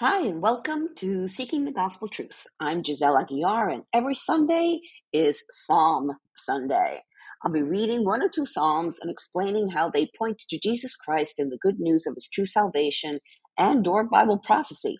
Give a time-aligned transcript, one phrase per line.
[0.00, 2.46] Hi, and welcome to Seeking the Gospel Truth.
[2.58, 4.80] I'm Giselle Aguiar, and every Sunday
[5.12, 7.00] is Psalm Sunday.
[7.44, 11.34] I'll be reading one or two Psalms and explaining how they point to Jesus Christ
[11.36, 13.18] and the good news of his true salvation
[13.58, 14.96] and or Bible prophecy.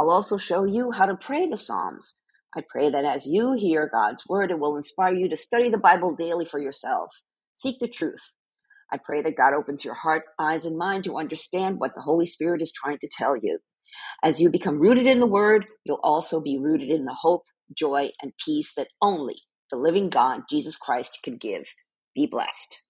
[0.00, 2.16] I'll also show you how to pray the Psalms.
[2.56, 5.76] I pray that as you hear God's word, it will inspire you to study the
[5.76, 7.12] Bible daily for yourself.
[7.56, 8.22] Seek the truth.
[8.90, 12.24] I pray that God opens your heart, eyes, and mind to understand what the Holy
[12.24, 13.58] Spirit is trying to tell you.
[14.22, 17.44] As you become rooted in the Word, you'll also be rooted in the hope,
[17.76, 19.36] joy, and peace that only
[19.70, 21.64] the living God, Jesus Christ, can give.
[22.14, 22.82] Be blessed.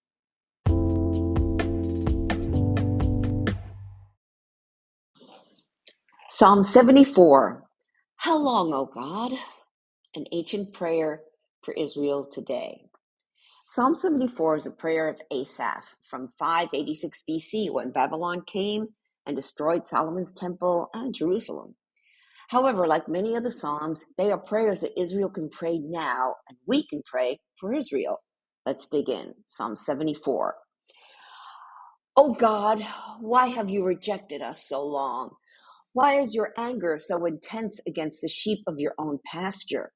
[6.29, 7.65] Psalm 74
[8.17, 9.33] How long, O God?
[10.15, 11.23] An ancient prayer
[11.63, 12.83] for Israel today.
[13.67, 18.89] Psalm 74 is a prayer of Asaph from 586 BC when Babylon came
[19.27, 21.77] and destroyed Solomon's temple and Jerusalem.
[22.49, 26.59] However, like many of the Psalms, they are prayers that Israel can pray now, and
[26.67, 28.19] we can pray for Israel.
[28.67, 29.35] Let's dig in.
[29.47, 30.57] Psalm 74.
[32.17, 32.83] Oh God,
[33.21, 35.31] why have you rejected us so long?
[35.93, 39.93] Why is your anger so intense against the sheep of your own pasture?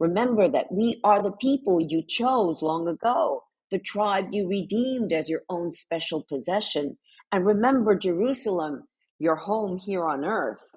[0.00, 5.28] Remember that we are the people you chose long ago, the tribe you redeemed as
[5.28, 6.98] your own special possession.
[7.34, 10.70] And remember Jerusalem, your home here on earth.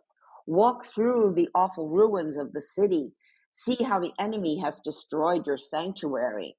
[0.47, 3.13] Walk through the awful ruins of the city.
[3.51, 6.57] See how the enemy has destroyed your sanctuary.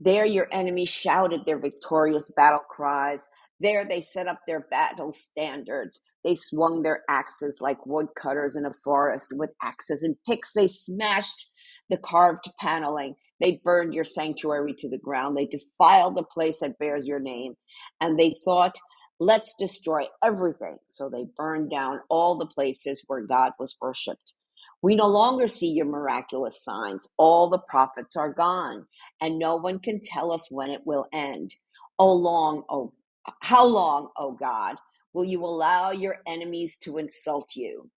[0.00, 3.28] There your enemies shouted their victorious battle cries.
[3.60, 6.00] There they set up their battle standards.
[6.22, 9.32] They swung their axes like woodcutters in a forest.
[9.34, 11.50] With axes and picks, they smashed
[11.88, 13.14] the carved paneling.
[13.40, 15.36] They burned your sanctuary to the ground.
[15.36, 17.54] They defiled the place that bears your name.
[18.00, 18.76] And they thought,
[19.18, 20.78] Let's destroy everything.
[20.88, 24.34] So they burned down all the places where God was worshiped.
[24.82, 27.08] We no longer see your miraculous signs.
[27.16, 28.86] All the prophets are gone,
[29.20, 31.54] and no one can tell us when it will end.
[31.98, 32.92] Oh long, oh
[33.40, 34.76] how long, oh God,
[35.12, 37.90] will you allow your enemies to insult you?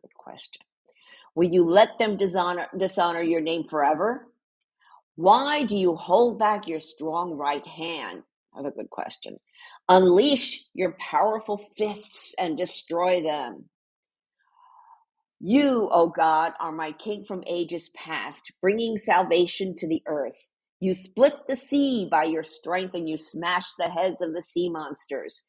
[0.00, 0.62] Good question.
[1.34, 4.28] Will you let them dishonor, dishonor your name forever?
[5.16, 8.22] Why do you hold back your strong right hand?
[8.54, 9.38] Another good question.
[9.88, 13.66] Unleash your powerful fists and destroy them.
[15.40, 20.48] You, O God, are my king from ages past, bringing salvation to the earth.
[20.80, 24.70] You split the sea by your strength and you smash the heads of the sea
[24.70, 25.44] monsters.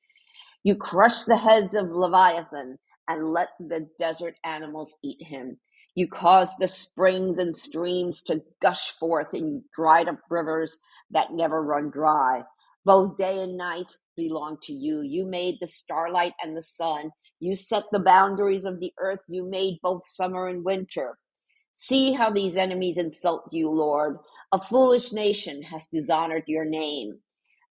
[0.64, 5.60] You crush the heads of Leviathan and let the desert animals eat him.
[5.96, 10.78] You cause the springs and streams to gush forth in dried up rivers
[11.12, 12.44] that never run dry.
[12.86, 15.02] Both day and night belong to you.
[15.02, 17.12] You made the starlight and the sun.
[17.40, 19.22] You set the boundaries of the earth.
[19.30, 21.18] You made both summer and winter.
[21.74, 24.18] See how these enemies insult you, Lord.
[24.54, 27.20] A foolish nation has dishonored your name.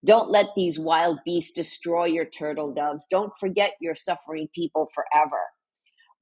[0.04, 3.06] Don't let these wild beasts destroy your turtle doves.
[3.10, 5.40] Don't forget your suffering people forever.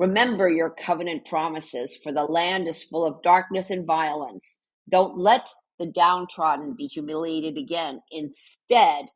[0.01, 4.65] Remember your covenant promises, for the land is full of darkness and violence.
[4.91, 5.49] Don't let
[5.81, 8.03] the downtrodden be humiliated again.
[8.13, 9.07] Instead,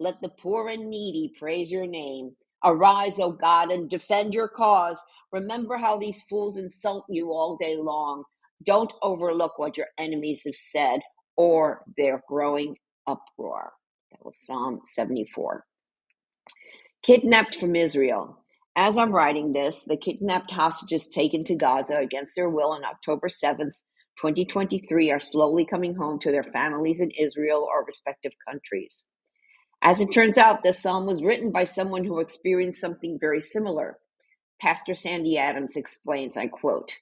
[0.00, 2.32] let the poor and needy praise your name.
[2.64, 5.02] Arise, O God, and defend your cause.
[5.32, 8.24] Remember how these fools insult you all day long.
[8.64, 11.00] Don't overlook what your enemies have said
[11.36, 12.76] or their growing
[13.08, 13.72] uproar.
[14.12, 15.64] That was Psalm 74.
[17.04, 18.44] Kidnapped from Israel.
[18.76, 23.28] As I'm writing this, the kidnapped hostages taken to Gaza against their will on October
[23.28, 23.76] 7th,
[24.20, 29.06] 2023, are slowly coming home to their families in Israel or respective countries.
[29.82, 33.98] As it turns out, this psalm was written by someone who experienced something very similar.
[34.60, 36.92] Pastor Sandy Adams explains, I quote,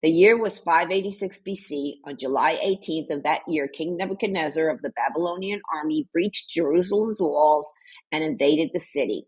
[0.00, 1.94] the year was 586 BC.
[2.06, 7.68] On July 18th of that year, King Nebuchadnezzar of the Babylonian army breached Jerusalem's walls
[8.12, 9.26] and invaded the city.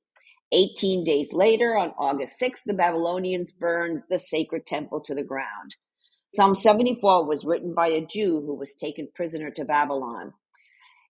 [0.52, 5.74] 18 days later, on August 6th, the Babylonians burned the sacred temple to the ground.
[6.32, 10.34] Psalm 74 was written by a Jew who was taken prisoner to Babylon.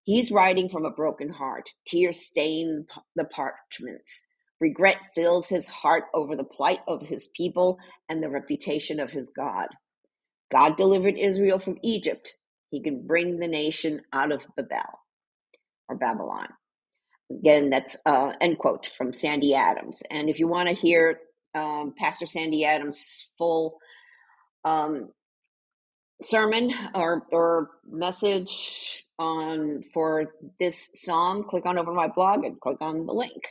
[0.05, 1.71] He's writing from a broken heart.
[1.87, 2.87] Tears stain
[3.17, 4.27] the parchments.
[4.61, 7.79] Regret fills his heart over the plight of his people
[8.09, 9.69] and the reputation of his God.
[10.53, 12.35] God delivered Israel from Egypt.
[12.71, 15.01] He can bring the nation out of Babel
[15.89, 16.49] or Babylon.
[17.31, 20.03] Again, that's uh, end quote from Sandy Adams.
[20.11, 21.21] And if you want to hear
[21.55, 23.79] um, Pastor Sandy Adams' full
[24.65, 25.11] um,
[26.23, 32.79] sermon or, or message on for this psalm, click on over my blog and click
[32.81, 33.49] on the link.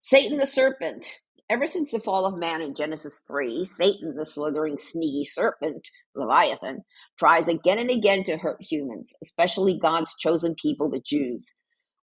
[0.00, 1.06] Satan the serpent.
[1.50, 6.84] Ever since the fall of man in Genesis 3, Satan, the slithering, sneaky serpent, Leviathan,
[7.18, 11.56] tries again and again to hurt humans, especially God's chosen people, the Jews.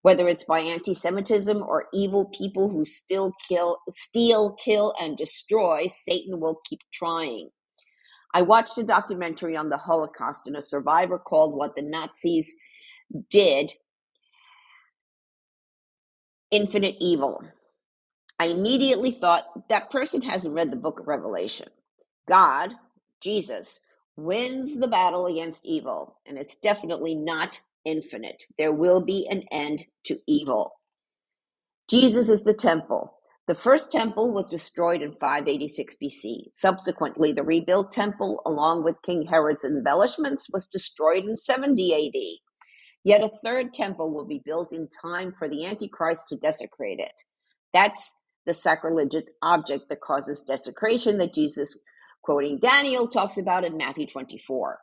[0.00, 5.86] Whether it's by anti Semitism or evil people who still kill, steal, kill, and destroy,
[5.88, 7.50] Satan will keep trying.
[8.34, 12.54] I watched a documentary on the Holocaust, and a survivor called What the Nazis
[13.30, 13.72] Did
[16.50, 17.42] Infinite Evil.
[18.38, 21.68] I immediately thought that person hasn't read the book of Revelation.
[22.28, 22.72] God,
[23.22, 23.80] Jesus,
[24.16, 28.44] wins the battle against evil, and it's definitely not infinite.
[28.58, 30.72] There will be an end to evil.
[31.90, 33.13] Jesus is the temple.
[33.46, 36.44] The first temple was destroyed in 586 BC.
[36.54, 42.22] Subsequently, the rebuilt temple, along with King Herod's embellishments, was destroyed in 70 AD.
[43.04, 47.20] Yet a third temple will be built in time for the Antichrist to desecrate it.
[47.74, 48.14] That's
[48.46, 51.78] the sacrilegious object that causes desecration that Jesus,
[52.22, 54.78] quoting Daniel, talks about in Matthew 24.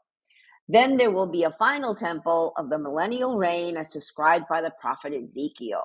[0.69, 4.73] Then there will be a final temple of the millennial reign as described by the
[4.79, 5.81] prophet Ezekiel.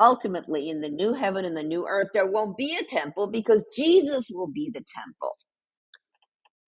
[0.00, 3.66] Ultimately, in the new heaven and the new earth, there won't be a temple because
[3.76, 5.36] Jesus will be the temple.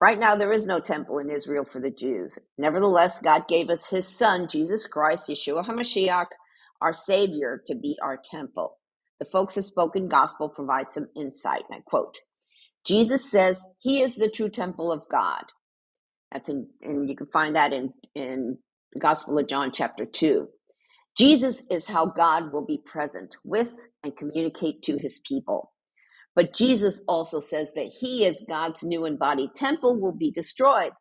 [0.01, 2.39] Right now, there is no temple in Israel for the Jews.
[2.59, 6.27] Nevertheless, God gave us his son, Jesus Christ, Yeshua HaMashiach,
[6.83, 8.79] our Savior, to be our temple.
[9.21, 12.19] The folks of Spoken Gospel provide some insight, and I quote
[12.87, 15.45] Jesus says he is the true temple of God.
[16.33, 18.59] That's in, and you can find that in, in
[18.93, 20.49] the Gospel of John, chapter 2.
[21.17, 25.73] Jesus is how God will be present with and communicate to his people.
[26.35, 30.93] But Jesus also says that he, as God's new embodied temple, will be destroyed.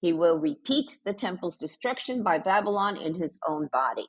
[0.00, 4.06] He will repeat the temple's destruction by Babylon in his own body.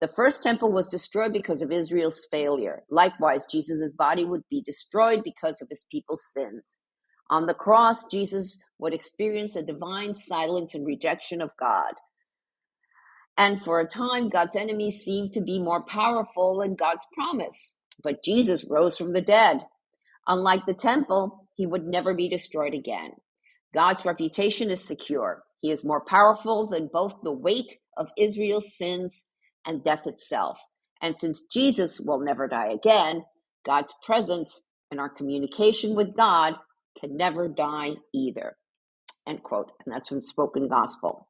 [0.00, 2.82] The first temple was destroyed because of Israel's failure.
[2.90, 6.80] Likewise, Jesus' body would be destroyed because of his people's sins.
[7.30, 11.94] On the cross, Jesus would experience a divine silence and rejection of God.
[13.36, 17.76] And for a time, God's enemies seemed to be more powerful than God's promise.
[18.02, 19.62] But Jesus rose from the dead.
[20.26, 23.12] Unlike the temple, he would never be destroyed again.
[23.74, 25.44] God's reputation is secure.
[25.60, 29.24] He is more powerful than both the weight of Israel's sins
[29.66, 30.60] and death itself.
[31.00, 33.24] And since Jesus will never die again,
[33.64, 36.54] God's presence and our communication with God
[37.00, 38.56] can never die either.
[39.26, 39.72] End quote.
[39.84, 41.28] And that's from Spoken Gospel.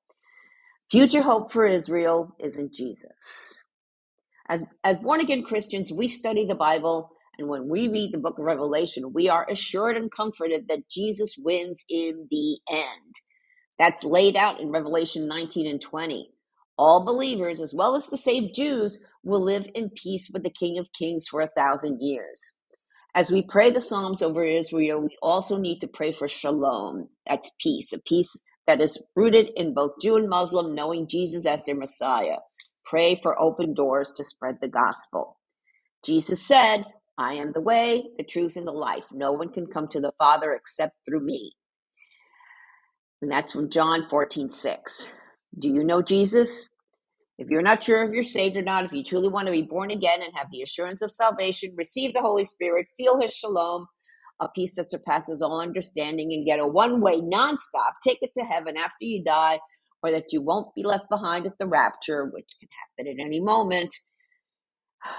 [0.92, 3.64] Future hope for Israel is in Jesus.
[4.48, 8.38] As, as born again Christians, we study the Bible, and when we read the book
[8.38, 13.16] of Revelation, we are assured and comforted that Jesus wins in the end.
[13.78, 16.30] That's laid out in Revelation 19 and 20.
[16.78, 20.78] All believers, as well as the saved Jews, will live in peace with the King
[20.78, 22.52] of Kings for a thousand years.
[23.14, 27.08] As we pray the Psalms over Israel, we also need to pray for shalom.
[27.28, 31.64] That's peace, a peace that is rooted in both Jew and Muslim, knowing Jesus as
[31.64, 32.36] their Messiah.
[32.84, 35.38] Pray for open doors to spread the gospel.
[36.04, 36.84] Jesus said,
[37.18, 39.06] I am the way, the truth, and the life.
[39.12, 41.54] No one can come to the Father except through me.
[43.20, 45.14] And that's from John 14, 6.
[45.58, 46.68] Do you know Jesus?
[47.38, 49.62] If you're not sure if you're saved or not, if you truly want to be
[49.62, 53.86] born again and have the assurance of salvation, receive the Holy Spirit, feel His shalom,
[54.42, 58.76] a peace that surpasses all understanding, and get a one way, nonstop ticket to heaven
[58.76, 59.60] after you die,
[60.02, 62.68] or that you won't be left behind at the rapture, which can
[62.98, 63.94] happen at any moment.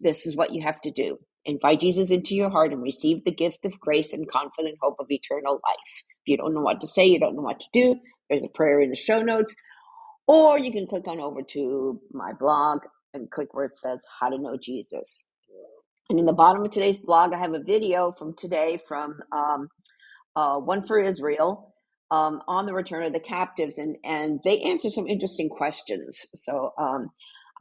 [0.00, 1.16] This is what you have to do.
[1.44, 5.06] Invite Jesus into your heart and receive the gift of grace and confident hope of
[5.10, 6.04] eternal life.
[6.24, 8.48] If you don't know what to say, you don't know what to do, there's a
[8.48, 9.54] prayer in the show notes.
[10.26, 12.80] Or you can click on over to my blog
[13.14, 15.22] and click where it says How to Know Jesus.
[16.12, 19.68] And in the bottom of today's blog, I have a video from today from um,
[20.36, 21.74] uh, One for Israel
[22.10, 26.26] um, on the return of the captives, and, and they answer some interesting questions.
[26.34, 27.08] So um,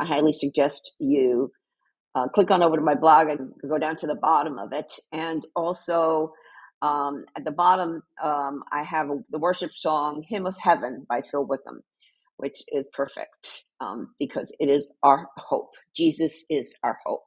[0.01, 1.53] I highly suggest you
[2.13, 4.91] uh, click on over to my blog and go down to the bottom of it.
[5.13, 6.33] And also
[6.81, 11.21] um, at the bottom, um, I have a, the worship song Hymn of Heaven by
[11.21, 11.83] Phil Wickham
[12.37, 15.71] which is perfect um, because it is our hope.
[15.95, 17.23] Jesus is our hope.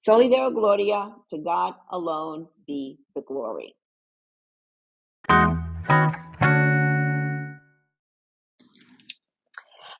[0.00, 3.76] Soli Deo Gloria, to God alone be the glory.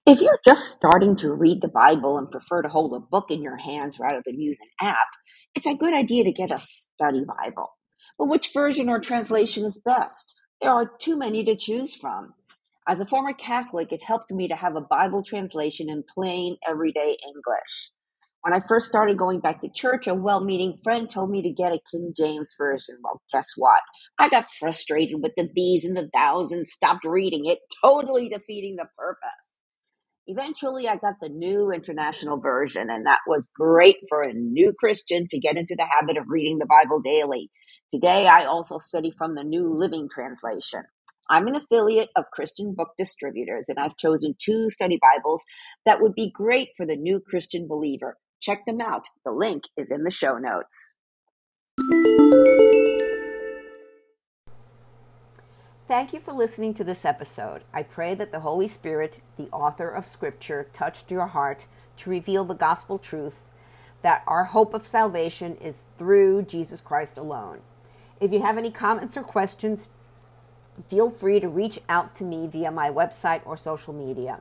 [0.07, 3.42] If you're just starting to read the Bible and prefer to hold a book in
[3.42, 5.09] your hands rather than use an app,
[5.54, 6.59] it's a good idea to get a
[6.97, 7.71] study Bible.
[8.19, 10.35] But which version or translation is best?
[10.61, 12.35] There are too many to choose from.
[12.88, 17.16] As a former Catholic, it helped me to have a Bible translation in plain, everyday
[17.26, 17.90] English.
[18.43, 21.51] When I first started going back to church, a well meaning friend told me to
[21.51, 22.97] get a King James Version.
[23.05, 23.83] Well, guess what?
[24.19, 28.77] I got frustrated with the these and the thous and stopped reading it, totally defeating
[28.77, 29.59] the purpose.
[30.27, 35.27] Eventually, I got the new international version, and that was great for a new Christian
[35.29, 37.51] to get into the habit of reading the Bible daily.
[37.93, 40.85] Today, I also study from the New Living Translation.
[41.29, 45.45] I'm an affiliate of Christian Book Distributors, and I've chosen two study Bibles
[45.85, 48.17] that would be great for the new Christian believer.
[48.41, 49.07] Check them out.
[49.25, 50.95] The link is in the show notes.
[55.83, 57.65] Thank you for listening to this episode.
[57.75, 61.67] I pray that the Holy Spirit, the author of Scripture, touched your heart
[61.99, 63.43] to reveal the gospel truth
[64.03, 67.61] that our hope of salvation is through Jesus Christ alone.
[68.21, 69.89] If you have any comments or questions,
[70.89, 74.41] feel free to reach out to me via my website or social media.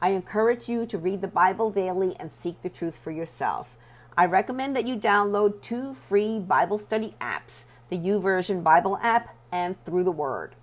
[0.00, 3.76] I encourage you to read the Bible daily and seek the truth for yourself.
[4.16, 9.82] I recommend that you download two free Bible study apps the YouVersion Bible app and
[9.84, 10.54] Through the Word.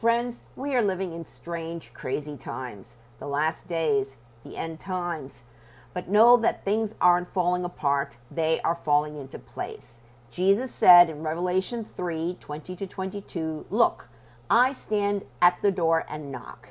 [0.00, 5.44] Friends, we are living in strange, crazy times, the last days, the end times.
[5.92, 10.02] But know that things aren't falling apart, they are falling into place.
[10.30, 14.08] Jesus said in Revelation 3 20 to 22, Look,
[14.50, 16.70] I stand at the door and knock.